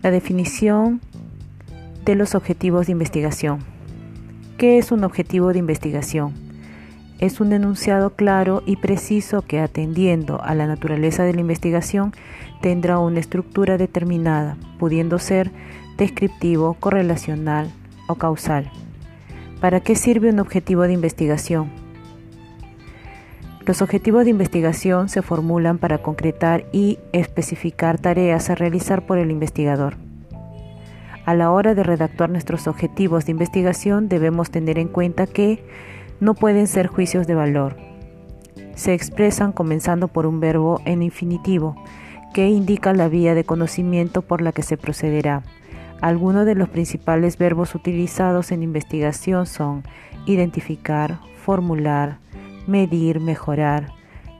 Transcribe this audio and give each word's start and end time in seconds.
La 0.00 0.12
definición 0.12 1.00
de 2.04 2.14
los 2.14 2.36
objetivos 2.36 2.86
de 2.86 2.92
investigación. 2.92 3.58
¿Qué 4.56 4.78
es 4.78 4.92
un 4.92 5.02
objetivo 5.02 5.52
de 5.52 5.58
investigación? 5.58 6.34
Es 7.18 7.40
un 7.40 7.52
enunciado 7.52 8.10
claro 8.10 8.62
y 8.64 8.76
preciso 8.76 9.42
que 9.42 9.58
atendiendo 9.58 10.40
a 10.40 10.54
la 10.54 10.68
naturaleza 10.68 11.24
de 11.24 11.34
la 11.34 11.40
investigación 11.40 12.12
tendrá 12.62 13.00
una 13.00 13.18
estructura 13.18 13.76
determinada, 13.76 14.56
pudiendo 14.78 15.18
ser 15.18 15.50
descriptivo, 15.96 16.74
correlacional 16.74 17.68
o 18.06 18.14
causal. 18.14 18.70
¿Para 19.60 19.80
qué 19.80 19.96
sirve 19.96 20.30
un 20.30 20.38
objetivo 20.38 20.82
de 20.82 20.92
investigación? 20.92 21.72
Los 23.68 23.82
objetivos 23.82 24.24
de 24.24 24.30
investigación 24.30 25.10
se 25.10 25.20
formulan 25.20 25.76
para 25.76 25.98
concretar 25.98 26.64
y 26.72 26.98
especificar 27.12 27.98
tareas 27.98 28.48
a 28.48 28.54
realizar 28.54 29.04
por 29.04 29.18
el 29.18 29.30
investigador. 29.30 29.98
A 31.26 31.34
la 31.34 31.50
hora 31.50 31.74
de 31.74 31.82
redactar 31.82 32.30
nuestros 32.30 32.66
objetivos 32.66 33.26
de 33.26 33.32
investigación 33.32 34.08
debemos 34.08 34.50
tener 34.50 34.78
en 34.78 34.88
cuenta 34.88 35.26
que 35.26 35.62
no 36.18 36.32
pueden 36.32 36.66
ser 36.66 36.86
juicios 36.86 37.26
de 37.26 37.34
valor. 37.34 37.76
Se 38.74 38.94
expresan 38.94 39.52
comenzando 39.52 40.08
por 40.08 40.24
un 40.24 40.40
verbo 40.40 40.80
en 40.86 41.02
infinitivo 41.02 41.76
que 42.32 42.48
indica 42.48 42.94
la 42.94 43.10
vía 43.10 43.34
de 43.34 43.44
conocimiento 43.44 44.22
por 44.22 44.40
la 44.40 44.52
que 44.52 44.62
se 44.62 44.78
procederá. 44.78 45.42
Algunos 46.00 46.46
de 46.46 46.54
los 46.54 46.70
principales 46.70 47.36
verbos 47.36 47.74
utilizados 47.74 48.50
en 48.50 48.62
investigación 48.62 49.44
son 49.44 49.82
identificar, 50.24 51.18
formular, 51.44 52.16
medir, 52.68 53.18
mejorar, 53.18 53.88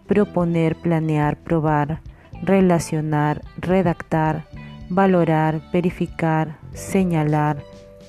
proponer, 0.06 0.76
planear, 0.76 1.37
probar, 1.38 2.01
relacionar, 2.43 3.43
redactar, 3.57 4.45
valorar, 4.88 5.60
verificar, 5.73 6.59
señalar, 6.73 7.65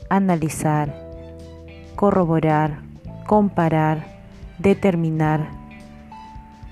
analizar, 0.09 0.93
corroborar, 1.95 2.81
comparar, 3.25 4.05
determinar, 4.59 5.49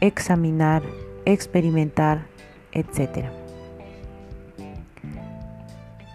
examinar, 0.01 0.83
experimentar, 1.25 2.25
etc. 2.71 3.25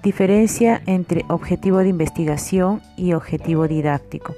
Diferencia 0.03 0.83
entre 0.87 1.25
objetivo 1.29 1.79
de 1.79 1.89
investigación 1.89 2.83
y 2.97 3.13
objetivo 3.13 3.69
didáctico. 3.69 4.35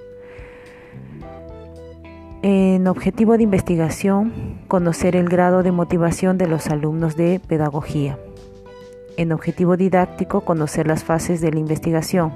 En 2.47 2.87
objetivo 2.89 3.39
de 3.39 3.42
investigación, 3.42 4.59
conocer 4.69 5.17
el 5.17 5.31
grado 5.31 5.62
de 5.62 5.73
motivación 5.73 6.37
de 6.37 6.47
los 6.47 6.67
alumnos 6.67 7.17
de 7.17 7.41
pedagogía. 7.41 8.19
En 9.17 9.33
objetivo 9.33 9.78
didáctico, 9.78 10.42
conocer 10.42 10.87
las 10.87 11.05
fases 11.05 11.41
de 11.41 11.53
la 11.53 11.59
investigación. 11.59 12.34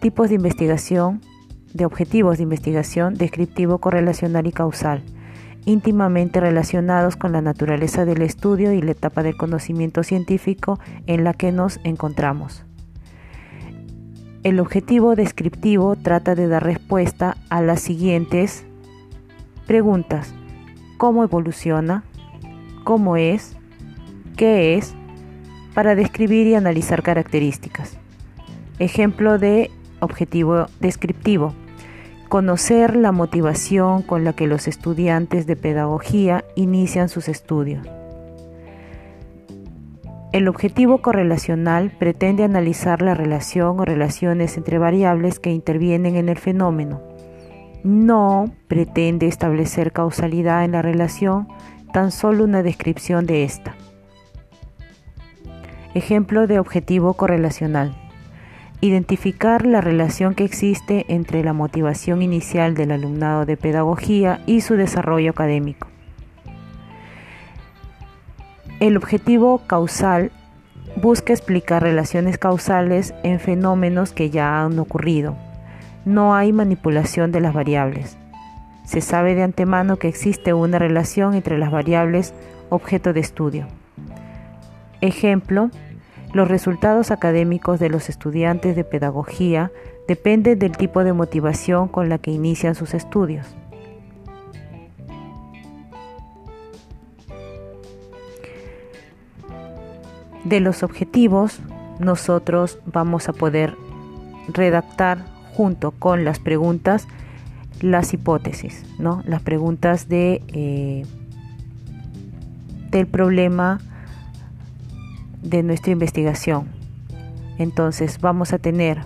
Tipos 0.00 0.28
de 0.28 0.36
investigación, 0.36 1.22
de 1.74 1.86
objetivos 1.86 2.36
de 2.36 2.44
investigación, 2.44 3.14
descriptivo, 3.14 3.78
correlacional 3.78 4.46
y 4.46 4.52
causal, 4.52 5.02
íntimamente 5.64 6.38
relacionados 6.38 7.16
con 7.16 7.32
la 7.32 7.42
naturaleza 7.42 8.04
del 8.04 8.22
estudio 8.22 8.72
y 8.72 8.80
la 8.80 8.92
etapa 8.92 9.24
del 9.24 9.36
conocimiento 9.36 10.04
científico 10.04 10.78
en 11.08 11.24
la 11.24 11.34
que 11.34 11.50
nos 11.50 11.80
encontramos. 11.82 12.64
El 14.42 14.58
objetivo 14.58 15.14
descriptivo 15.14 15.94
trata 15.94 16.34
de 16.34 16.48
dar 16.48 16.64
respuesta 16.64 17.36
a 17.48 17.62
las 17.62 17.80
siguientes 17.80 18.64
preguntas. 19.68 20.34
¿Cómo 20.98 21.22
evoluciona? 21.22 22.02
¿Cómo 22.82 23.16
es? 23.16 23.56
¿Qué 24.36 24.76
es? 24.76 24.96
Para 25.74 25.94
describir 25.94 26.48
y 26.48 26.56
analizar 26.56 27.04
características. 27.04 27.98
Ejemplo 28.80 29.38
de 29.38 29.70
objetivo 30.00 30.66
descriptivo. 30.80 31.54
Conocer 32.28 32.96
la 32.96 33.12
motivación 33.12 34.02
con 34.02 34.24
la 34.24 34.32
que 34.32 34.48
los 34.48 34.66
estudiantes 34.66 35.46
de 35.46 35.54
pedagogía 35.54 36.44
inician 36.56 37.08
sus 37.08 37.28
estudios. 37.28 37.86
El 40.32 40.48
objetivo 40.48 41.02
correlacional 41.02 41.90
pretende 41.90 42.42
analizar 42.42 43.02
la 43.02 43.14
relación 43.14 43.78
o 43.78 43.84
relaciones 43.84 44.56
entre 44.56 44.78
variables 44.78 45.38
que 45.38 45.50
intervienen 45.50 46.16
en 46.16 46.30
el 46.30 46.38
fenómeno. 46.38 47.02
No 47.84 48.46
pretende 48.66 49.26
establecer 49.26 49.92
causalidad 49.92 50.64
en 50.64 50.72
la 50.72 50.80
relación, 50.80 51.48
tan 51.92 52.10
solo 52.10 52.44
una 52.44 52.62
descripción 52.62 53.26
de 53.26 53.44
esta. 53.44 53.74
Ejemplo 55.92 56.46
de 56.46 56.58
objetivo 56.58 57.12
correlacional. 57.12 57.94
Identificar 58.80 59.66
la 59.66 59.82
relación 59.82 60.34
que 60.34 60.44
existe 60.44 61.04
entre 61.08 61.44
la 61.44 61.52
motivación 61.52 62.22
inicial 62.22 62.74
del 62.74 62.92
alumnado 62.92 63.44
de 63.44 63.58
pedagogía 63.58 64.40
y 64.46 64.62
su 64.62 64.76
desarrollo 64.76 65.32
académico. 65.32 65.91
El 68.82 68.96
objetivo 68.96 69.58
causal 69.68 70.32
busca 70.96 71.32
explicar 71.32 71.84
relaciones 71.84 72.36
causales 72.36 73.14
en 73.22 73.38
fenómenos 73.38 74.10
que 74.10 74.28
ya 74.28 74.64
han 74.64 74.76
ocurrido. 74.76 75.36
No 76.04 76.34
hay 76.34 76.52
manipulación 76.52 77.30
de 77.30 77.40
las 77.40 77.54
variables. 77.54 78.18
Se 78.84 79.00
sabe 79.00 79.36
de 79.36 79.44
antemano 79.44 79.98
que 79.98 80.08
existe 80.08 80.52
una 80.52 80.80
relación 80.80 81.34
entre 81.34 81.58
las 81.58 81.70
variables 81.70 82.34
objeto 82.70 83.12
de 83.12 83.20
estudio. 83.20 83.68
Ejemplo, 85.00 85.70
los 86.32 86.48
resultados 86.48 87.12
académicos 87.12 87.78
de 87.78 87.88
los 87.88 88.08
estudiantes 88.08 88.74
de 88.74 88.82
pedagogía 88.82 89.70
dependen 90.08 90.58
del 90.58 90.76
tipo 90.76 91.04
de 91.04 91.12
motivación 91.12 91.86
con 91.86 92.08
la 92.08 92.18
que 92.18 92.32
inician 92.32 92.74
sus 92.74 92.94
estudios. 92.94 93.46
De 100.44 100.60
los 100.60 100.82
objetivos 100.82 101.60
nosotros 101.98 102.78
vamos 102.86 103.28
a 103.28 103.32
poder 103.32 103.76
redactar 104.48 105.24
junto 105.54 105.92
con 105.92 106.24
las 106.24 106.38
preguntas 106.38 107.06
las 107.80 108.14
hipótesis, 108.14 108.84
¿no? 108.98 109.22
las 109.26 109.42
preguntas 109.42 110.08
de, 110.08 110.42
eh, 110.48 111.04
del 112.90 113.06
problema 113.06 113.80
de 115.42 115.62
nuestra 115.62 115.92
investigación. 115.92 116.66
Entonces 117.58 118.20
vamos 118.20 118.52
a 118.52 118.58
tener 118.58 119.00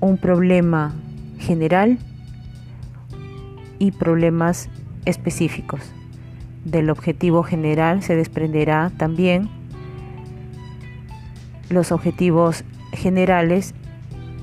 un 0.00 0.18
problema 0.18 0.92
general 1.38 1.98
y 3.78 3.92
problemas 3.92 4.68
específicos. 5.04 5.80
Del 6.64 6.90
objetivo 6.90 7.42
general 7.42 8.02
se 8.02 8.16
desprenderá 8.16 8.90
también 8.96 9.48
los 11.72 11.92
objetivos 11.92 12.64
generales 12.92 13.74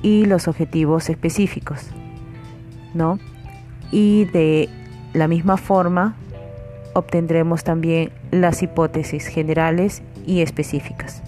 y 0.02 0.24
los 0.24 0.48
objetivos 0.48 1.08
específicos, 1.10 1.86
¿no? 2.94 3.18
Y 3.90 4.24
de 4.26 4.68
la 5.12 5.28
misma 5.28 5.56
forma 5.56 6.14
obtendremos 6.94 7.64
también 7.64 8.10
las 8.30 8.62
hipótesis 8.62 9.26
generales 9.26 10.02
y 10.26 10.40
específicas. 10.40 11.22